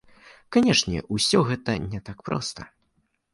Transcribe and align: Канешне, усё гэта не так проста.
Канешне, 0.55 1.01
усё 1.17 1.43
гэта 1.51 1.77
не 1.93 2.01
так 2.09 2.25
проста. 2.31 2.67